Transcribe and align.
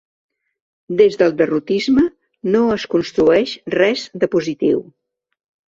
Des 1.01 1.17
del 1.19 1.35
derrotisme, 1.41 2.07
no 2.57 2.65
es 2.79 2.89
construeix 2.95 3.57
res 3.79 4.09
de 4.25 4.33
positiu. 4.39 4.85